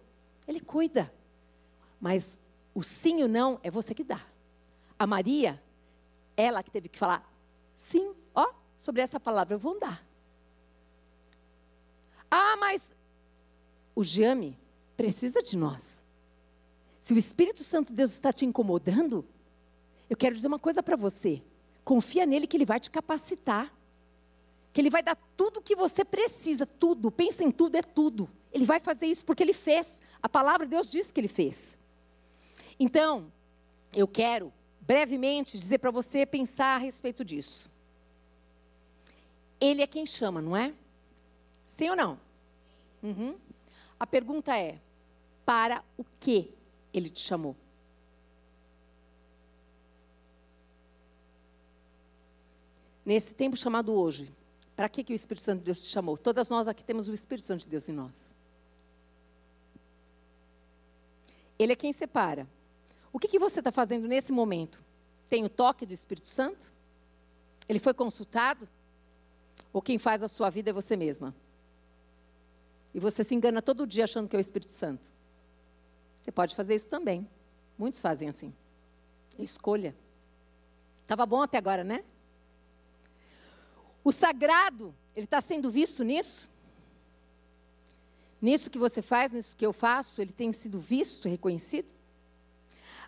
[0.49, 1.13] Ele cuida.
[2.01, 2.39] Mas
[2.75, 4.21] o sim e o não é você que dá.
[4.99, 5.63] A Maria,
[6.37, 7.29] ela que teve que falar
[7.75, 10.05] sim, ó, sobre essa palavra eu vou dar.
[12.31, 12.93] Ah, mas
[13.95, 14.59] o Jame
[14.97, 16.05] precisa de nós.
[17.01, 19.25] Se o Espírito Santo de Deus está te incomodando,
[20.11, 21.43] eu quero dizer uma coisa para você.
[21.85, 23.73] Confia nele que ele vai te capacitar.
[24.73, 27.11] Que ele vai dar tudo o que você precisa, tudo.
[27.11, 28.29] Pensa em tudo, é tudo.
[28.53, 30.01] Ele vai fazer isso porque ele fez.
[30.23, 31.79] A palavra de Deus diz que ele fez.
[32.79, 33.33] Então,
[33.93, 37.71] eu quero brevemente dizer para você pensar a respeito disso.
[39.61, 40.73] Ele é quem chama, não é?
[41.67, 42.21] Sim ou não?
[43.03, 43.37] Uhum.
[43.99, 44.79] A pergunta é:
[45.45, 46.53] para o que
[46.93, 47.57] ele te chamou?
[53.05, 54.31] Nesse tempo chamado hoje,
[54.77, 56.17] para que, que o Espírito Santo de Deus te chamou?
[56.17, 58.35] Todas nós aqui temos o Espírito Santo de Deus em nós.
[61.59, 62.49] Ele é quem separa.
[63.13, 64.83] O que, que você está fazendo nesse momento?
[65.29, 66.73] Tem o toque do Espírito Santo?
[67.69, 68.69] Ele foi consultado?
[69.73, 71.35] Ou quem faz a sua vida é você mesma?
[72.95, 75.11] E você se engana todo dia achando que é o Espírito Santo.
[76.23, 77.29] Você pode fazer isso também.
[77.79, 78.53] Muitos fazem assim.
[79.39, 79.95] Escolha.
[81.03, 82.05] Estava bom até agora, né?
[84.03, 86.49] O sagrado, ele está sendo visto nisso?
[88.41, 91.93] Nisso que você faz, nisso que eu faço, ele tem sido visto, reconhecido?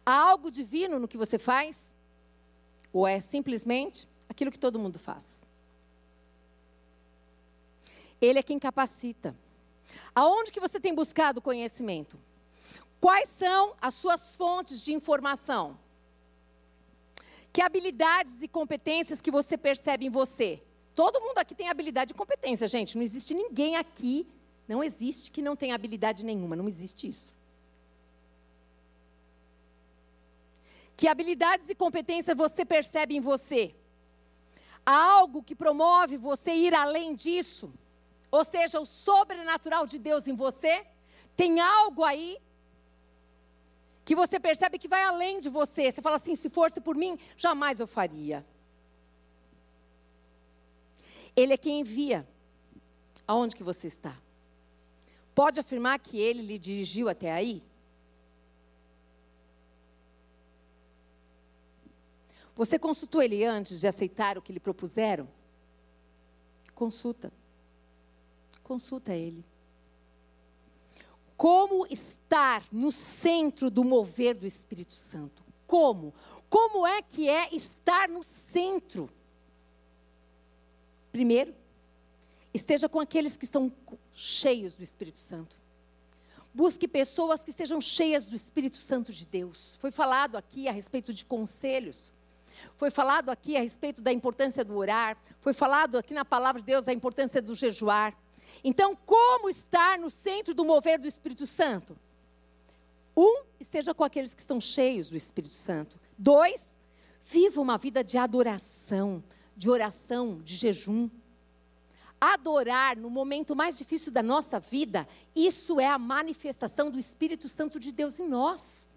[0.04, 1.94] Há algo divino no que você faz?
[2.92, 5.42] Ou é simplesmente aquilo que todo mundo faz?
[8.20, 9.36] Ele é quem capacita.
[10.14, 12.18] Aonde que você tem buscado conhecimento?
[13.00, 15.78] Quais são as suas fontes de informação?
[17.52, 20.62] Que habilidades e competências que você percebe em você?
[20.94, 22.96] Todo mundo aqui tem habilidade e competência, gente.
[22.96, 24.26] Não existe ninguém aqui
[24.70, 27.36] não existe que não tenha habilidade nenhuma, não existe isso.
[30.96, 33.74] Que habilidades e competências você percebe em você?
[34.86, 37.72] Há algo que promove você ir além disso?
[38.30, 40.86] Ou seja, o sobrenatural de Deus em você?
[41.36, 42.38] Tem algo aí
[44.04, 45.90] que você percebe que vai além de você.
[45.90, 48.46] Você fala assim: se fosse por mim, jamais eu faria.
[51.34, 52.24] Ele é quem envia.
[53.26, 54.16] Aonde que você está?
[55.34, 57.62] Pode afirmar que ele lhe dirigiu até aí?
[62.54, 65.26] Você consultou ele antes de aceitar o que lhe propuseram?
[66.74, 67.32] Consulta.
[68.62, 69.44] Consulta ele.
[71.36, 75.42] Como estar no centro do mover do Espírito Santo?
[75.66, 76.12] Como?
[76.50, 79.08] Como é que é estar no centro?
[81.10, 81.54] Primeiro,
[82.52, 83.72] Esteja com aqueles que estão
[84.14, 85.56] cheios do Espírito Santo.
[86.52, 89.76] Busque pessoas que sejam cheias do Espírito Santo de Deus.
[89.80, 92.12] Foi falado aqui a respeito de conselhos.
[92.76, 95.16] Foi falado aqui a respeito da importância do orar.
[95.40, 98.16] Foi falado aqui na palavra de Deus a importância do jejuar.
[98.64, 101.96] Então, como estar no centro do mover do Espírito Santo?
[103.16, 105.98] Um, esteja com aqueles que estão cheios do Espírito Santo.
[106.18, 106.80] Dois,
[107.20, 109.22] viva uma vida de adoração,
[109.56, 111.08] de oração, de jejum.
[112.20, 117.80] Adorar no momento mais difícil da nossa vida, isso é a manifestação do Espírito Santo
[117.80, 118.88] de Deus em nós.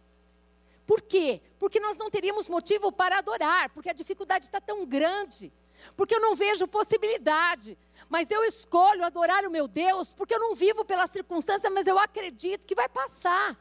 [0.85, 1.41] Por quê?
[1.57, 5.53] Porque nós não teríamos motivo para adorar, porque a dificuldade está tão grande,
[5.95, 7.77] porque eu não vejo possibilidade.
[8.09, 11.97] Mas eu escolho adorar o meu Deus, porque eu não vivo pela circunstância, mas eu
[11.97, 13.57] acredito que vai passar.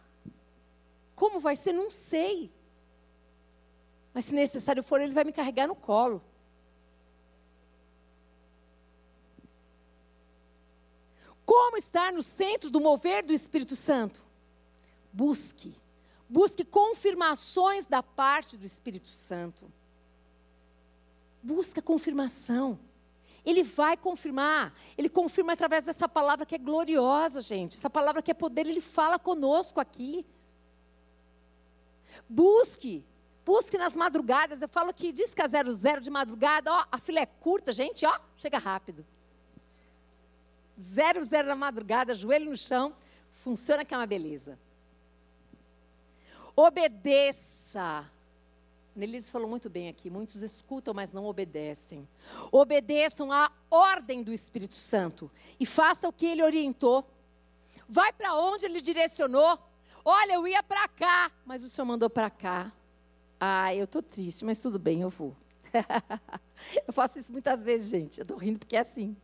[1.14, 1.72] Como vai ser?
[1.72, 2.52] Não sei.
[4.12, 6.22] Mas se necessário for, Ele vai me carregar no colo.
[11.44, 14.24] Como estar no centro do mover do Espírito Santo?
[15.12, 15.74] Busque.
[16.28, 19.70] Busque confirmações da parte do Espírito Santo.
[21.42, 22.78] Busca confirmação.
[23.44, 24.72] Ele vai confirmar.
[24.96, 27.76] Ele confirma através dessa palavra que é gloriosa, gente.
[27.76, 30.24] Essa palavra que é poder, ele fala conosco aqui.
[32.28, 33.04] Busque.
[33.44, 34.62] Busque nas madrugadas.
[34.62, 38.58] Eu falo que disca 00 de madrugada, ó, a fila é curta, gente, ó, chega
[38.58, 39.04] rápido.
[40.82, 42.94] Zero, zero na madrugada, joelho no chão,
[43.30, 44.58] funciona que é uma beleza.
[46.56, 48.10] Obedeça.
[48.94, 50.10] Nelise falou muito bem aqui.
[50.10, 52.06] Muitos escutam, mas não obedecem.
[52.50, 57.06] Obedeçam à ordem do Espírito Santo e faça o que ele orientou.
[57.88, 59.58] Vai para onde ele direcionou.
[60.04, 62.72] Olha, eu ia para cá, mas o Senhor mandou para cá.
[63.40, 65.34] Ah, eu estou triste, mas tudo bem, eu vou.
[66.86, 68.18] eu faço isso muitas vezes, gente.
[68.18, 69.16] Eu estou rindo porque é assim.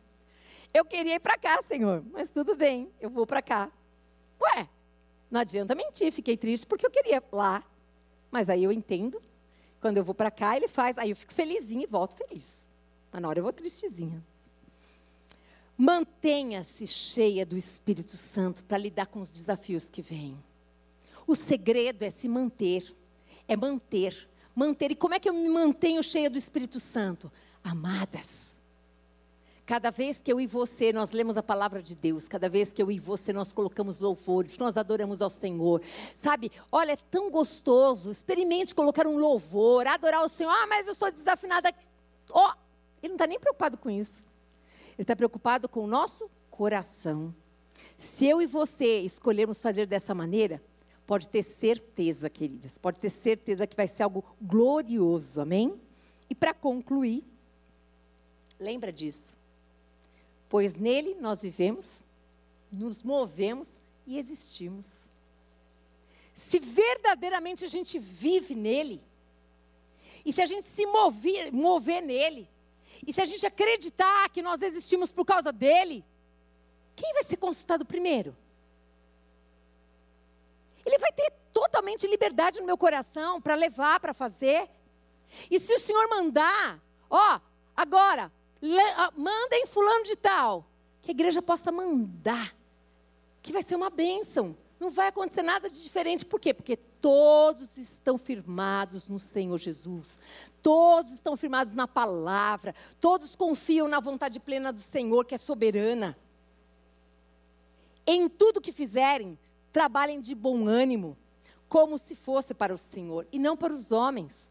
[0.73, 3.71] Eu queria ir para cá, Senhor, mas tudo bem, eu vou para cá.
[4.39, 4.69] Ué,
[5.29, 7.63] não adianta mentir, fiquei triste porque eu queria lá.
[8.29, 9.21] Mas aí eu entendo.
[9.81, 12.67] Quando eu vou para cá, ele faz, aí eu fico felizinha e volto feliz.
[13.11, 14.23] Mas na hora eu vou tristezinha.
[15.75, 20.37] Mantenha-se cheia do Espírito Santo para lidar com os desafios que vêm.
[21.25, 22.93] O segredo é se manter,
[23.47, 24.91] é manter, manter.
[24.91, 27.31] E como é que eu me mantenho cheia do Espírito Santo?
[27.63, 28.58] Amadas
[29.69, 32.81] Cada vez que eu e você nós lemos a palavra de Deus, cada vez que
[32.81, 35.79] eu e você nós colocamos louvores, nós adoramos ao Senhor,
[36.15, 36.51] sabe?
[36.71, 38.09] Olha, é tão gostoso.
[38.09, 40.49] Experimente colocar um louvor, adorar o Senhor.
[40.49, 41.71] Ah, mas eu sou desafinada.
[42.31, 42.53] Ó, oh,
[43.03, 44.23] ele não está nem preocupado com isso.
[44.93, 47.31] Ele está preocupado com o nosso coração.
[47.95, 50.59] Se eu e você escolhermos fazer dessa maneira,
[51.05, 55.79] pode ter certeza, queridas, pode ter certeza que vai ser algo glorioso, amém?
[56.27, 57.23] E para concluir,
[58.59, 59.37] lembra disso
[60.49, 62.03] pois nele nós vivemos,
[62.71, 63.69] nos movemos
[64.05, 65.07] e existimos.
[66.33, 69.01] Se verdadeiramente a gente vive nele,
[70.25, 72.49] e se a gente se mover, mover nele,
[73.05, 76.03] e se a gente acreditar que nós existimos por causa dele,
[76.95, 78.35] quem vai ser consultado primeiro?
[80.85, 84.69] Ele vai ter totalmente liberdade no meu coração para levar, para fazer.
[85.49, 87.39] E se o Senhor mandar, ó,
[87.75, 88.31] agora,
[89.15, 90.65] mandem fulano de tal.
[91.01, 92.55] Que a igreja possa mandar.
[93.41, 94.55] Que vai ser uma bênção.
[94.79, 96.25] Não vai acontecer nada de diferente.
[96.25, 96.53] Por quê?
[96.53, 100.19] Porque todos estão firmados no Senhor Jesus.
[100.61, 102.73] Todos estão firmados na palavra.
[102.99, 106.17] Todos confiam na vontade plena do Senhor, que é soberana.
[108.05, 109.37] Em tudo que fizerem,
[109.71, 111.17] trabalhem de bom ânimo,
[111.67, 114.48] como se fosse para o Senhor e não para os homens.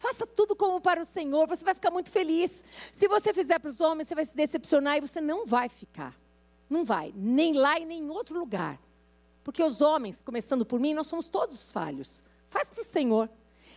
[0.00, 2.64] Faça tudo como para o Senhor, você vai ficar muito feliz.
[2.90, 6.18] Se você fizer para os homens, você vai se decepcionar e você não vai ficar.
[6.70, 8.80] Não vai, nem lá e nem em outro lugar.
[9.44, 12.24] Porque os homens, começando por mim, nós somos todos falhos.
[12.48, 13.28] Faz para o Senhor.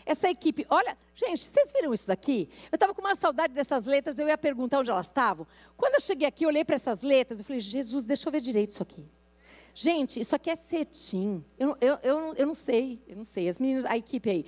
[0.06, 2.50] Essa equipe, olha, gente, vocês viram isso daqui?
[2.72, 5.46] Eu estava com uma saudade dessas letras, eu ia perguntar onde elas estavam.
[5.76, 8.40] Quando eu cheguei aqui, eu olhei para essas letras e falei, Jesus, deixa eu ver
[8.40, 9.06] direito isso aqui.
[9.76, 11.44] Gente, isso aqui é cetim.
[11.60, 13.50] Eu, eu, eu, eu não sei, eu não sei.
[13.50, 14.46] As meninas, a equipe aí.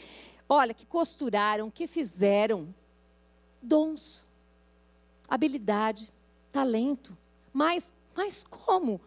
[0.47, 2.73] Olha, que costuraram, que fizeram
[3.61, 4.29] dons,
[5.27, 6.11] habilidade,
[6.51, 7.17] talento.
[7.51, 9.01] Mas, mas como?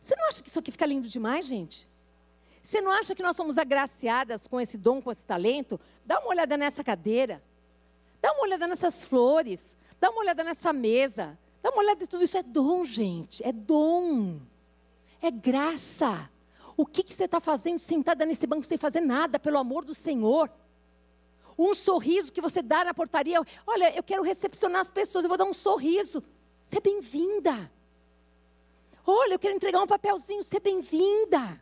[0.00, 1.88] Você não acha que isso aqui fica lindo demais, gente?
[2.62, 5.80] Você não acha que nós somos agraciadas com esse dom, com esse talento?
[6.04, 7.42] Dá uma olhada nessa cadeira.
[8.20, 9.76] Dá uma olhada nessas flores.
[10.00, 11.38] Dá uma olhada nessa mesa.
[11.62, 12.36] Dá uma olhada em tudo isso.
[12.36, 13.44] É dom, gente.
[13.46, 14.40] É dom.
[15.20, 16.30] É graça.
[16.76, 19.94] O que, que você está fazendo sentada nesse banco sem fazer nada, pelo amor do
[19.94, 20.50] Senhor?
[21.58, 23.40] Um sorriso que você dá na portaria.
[23.66, 26.22] Olha, eu quero recepcionar as pessoas, eu vou dar um sorriso.
[26.64, 27.70] Você é bem-vinda.
[29.06, 31.60] Olha, eu quero entregar um papelzinho, você é bem-vinda.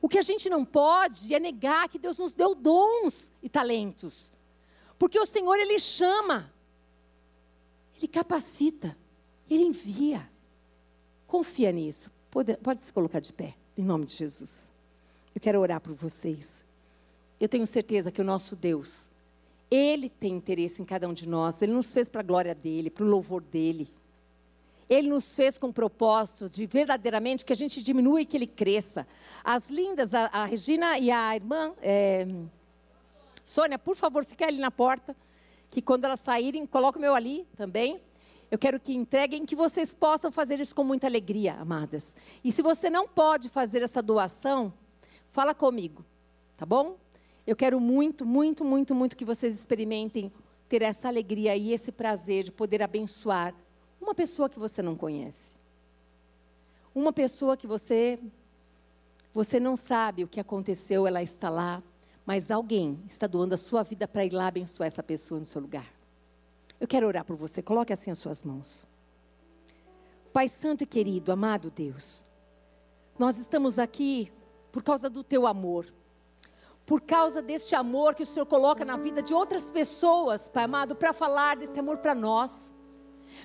[0.00, 4.32] O que a gente não pode é negar que Deus nos deu dons e talentos.
[4.98, 6.52] Porque o Senhor, Ele chama,
[7.96, 8.96] Ele capacita,
[9.48, 10.28] Ele envia.
[11.26, 12.10] Confia nisso.
[12.30, 14.70] Pode, pode se colocar de pé, em nome de Jesus.
[15.34, 16.63] Eu quero orar por vocês.
[17.44, 19.10] Eu tenho certeza que o nosso Deus,
[19.70, 21.60] Ele tem interesse em cada um de nós.
[21.60, 23.86] Ele nos fez para a glória dEle, para o louvor dEle.
[24.88, 28.46] Ele nos fez com o propósito de verdadeiramente que a gente diminua e que Ele
[28.46, 29.06] cresça.
[29.44, 32.26] As lindas, a, a Regina e a irmã é,
[33.44, 35.14] Sônia, por favor, fica ali na porta,
[35.70, 38.00] que quando elas saírem, coloca o meu ali também.
[38.50, 42.16] Eu quero que entreguem, que vocês possam fazer isso com muita alegria, amadas.
[42.42, 44.72] E se você não pode fazer essa doação,
[45.28, 46.02] fala comigo,
[46.56, 47.03] tá bom?
[47.46, 50.32] Eu quero muito, muito, muito, muito que vocês experimentem
[50.68, 53.54] ter essa alegria e esse prazer de poder abençoar
[54.00, 55.58] uma pessoa que você não conhece.
[56.94, 58.18] Uma pessoa que você
[59.32, 61.82] você não sabe o que aconteceu, ela está lá,
[62.24, 65.60] mas alguém está doando a sua vida para ir lá abençoar essa pessoa no seu
[65.60, 65.92] lugar.
[66.80, 67.60] Eu quero orar por você.
[67.60, 68.86] Coloque assim as suas mãos.
[70.32, 72.24] Pai Santo e querido, amado Deus,
[73.18, 74.32] nós estamos aqui
[74.70, 75.86] por causa do teu amor.
[76.86, 80.94] Por causa deste amor que o Senhor coloca na vida de outras pessoas, Pai amado,
[80.94, 82.74] para falar desse amor para nós.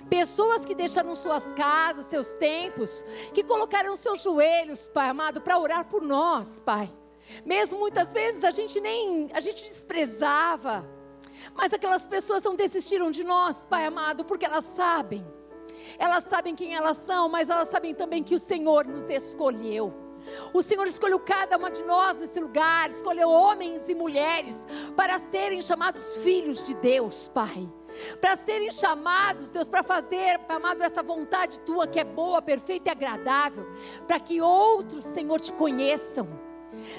[0.08, 5.86] Pessoas que deixaram suas casas, seus tempos, que colocaram seus joelhos, Pai amado, para orar
[5.86, 6.92] por nós, Pai.
[7.44, 10.86] Mesmo muitas vezes a gente nem, a gente desprezava,
[11.54, 15.26] mas aquelas pessoas não desistiram de nós, Pai amado, porque elas sabem.
[15.98, 20.09] Elas sabem quem elas são, mas elas sabem também que o Senhor nos escolheu.
[20.52, 24.56] O Senhor escolheu cada uma de nós nesse lugar, escolheu homens e mulheres
[24.96, 27.68] para serem chamados filhos de Deus, Pai.
[28.20, 32.92] Para serem chamados, Deus, para fazer, amado, essa vontade tua que é boa, perfeita e
[32.92, 33.66] agradável,
[34.06, 36.28] para que outros, Senhor, te conheçam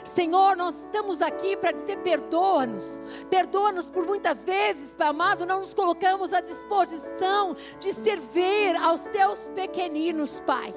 [0.03, 5.73] Senhor, nós estamos aqui para dizer: perdoa-nos, perdoa-nos por muitas vezes, Pai amado, não nos
[5.73, 10.73] colocamos à disposição de servir aos teus pequeninos, Pai.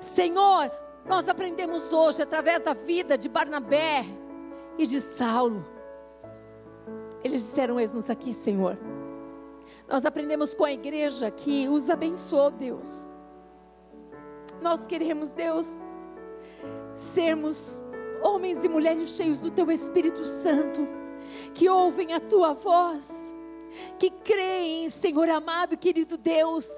[0.00, 0.70] Senhor,
[1.06, 4.06] nós aprendemos hoje, através da vida de Barnabé
[4.78, 5.64] e de Saulo,
[7.22, 8.78] eles disseram: Eis-nos aqui, Senhor.
[9.88, 13.06] Nós aprendemos com a igreja que os abençoou, Deus.
[14.62, 15.78] Nós queremos, Deus,
[16.96, 17.82] sermos
[18.22, 20.80] homens e mulheres cheios do teu Espírito Santo,
[21.52, 23.34] que ouvem a tua voz,
[23.98, 26.70] que creem, Senhor amado, querido Deus,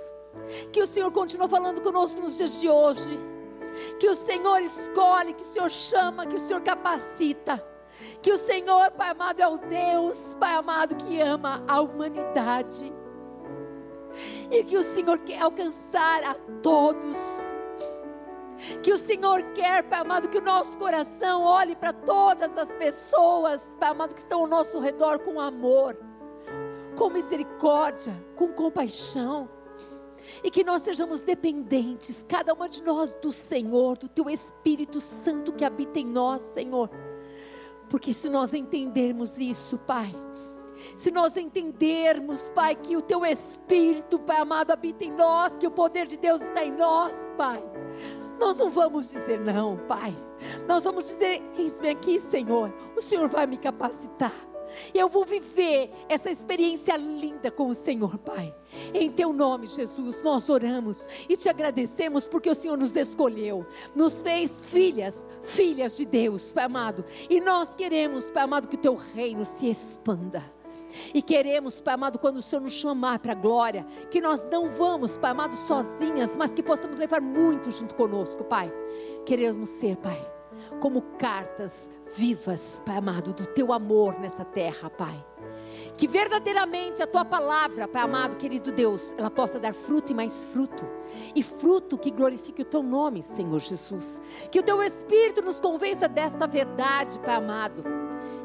[0.73, 3.36] que o Senhor continua falando conosco nos dias de hoje,
[3.99, 7.63] que o Senhor escolhe, que o Senhor chama, que o Senhor capacita.
[8.21, 12.93] Que o Senhor, Pai amado, é o Deus, Pai amado, que ama a humanidade.
[14.51, 17.47] E que o Senhor quer alcançar a todos
[18.83, 23.77] que o Senhor quer, Pai amado, que o nosso coração olhe para todas as pessoas,
[23.79, 25.97] Pai amado, que estão ao nosso redor com amor,
[26.97, 29.49] com misericórdia, com compaixão.
[30.43, 35.53] E que nós sejamos dependentes, cada uma de nós, do Senhor, do Teu Espírito Santo
[35.53, 36.91] que habita em nós, Senhor.
[37.89, 40.15] Porque se nós entendermos isso, Pai,
[40.97, 45.71] se nós entendermos, Pai, que o Teu Espírito, Pai amado, habita em nós, que o
[45.71, 47.63] poder de Deus está em nós, Pai
[48.39, 50.15] nós não vamos dizer não, Pai.
[50.69, 52.73] Nós vamos dizer: Eis-me aqui, Senhor.
[52.97, 54.33] O Senhor vai me capacitar.
[54.95, 58.55] Eu vou viver essa experiência linda com o Senhor, Pai.
[58.93, 64.23] Em Teu nome, Jesus, nós oramos e te agradecemos porque o Senhor nos escolheu, nos
[64.23, 67.05] fez filhas, filhas de Deus, Pai amado.
[67.29, 70.57] E nós queremos, Pai amado, que o Teu reino se expanda.
[71.13, 74.71] E queremos, Pai amado, quando o Senhor nos chamar para a glória, que nós não
[74.71, 78.73] vamos, Pai amado, sozinhas, mas que possamos levar muito junto conosco, Pai.
[79.25, 80.36] Queremos ser, Pai,
[80.81, 85.25] como cartas vivas, Pai amado, do teu amor nessa terra, Pai.
[85.97, 90.47] Que verdadeiramente a tua palavra, Pai amado, querido Deus, ela possa dar fruto e mais
[90.53, 90.87] fruto.
[91.35, 94.21] E fruto que glorifique o teu nome, Senhor Jesus.
[94.51, 97.83] Que o teu Espírito nos convença desta verdade, Pai amado.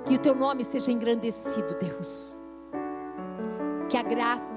[0.06, 2.42] Que o teu nome seja engrandecido, Deus
[3.92, 4.56] que a graça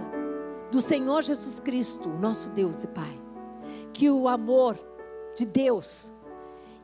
[0.71, 3.21] do Senhor Jesus Cristo, nosso Deus e Pai,
[3.93, 4.79] que o amor
[5.37, 6.12] de Deus,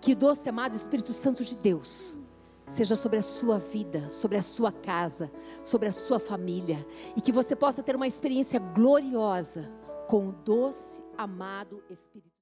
[0.01, 2.19] que o doce amado Espírito Santo de Deus,
[2.67, 5.31] seja sobre a sua vida, sobre a sua casa,
[5.63, 6.87] sobre a sua família,
[7.17, 9.71] e que você possa ter uma experiência gloriosa
[10.07, 12.31] com o doce amado Espírito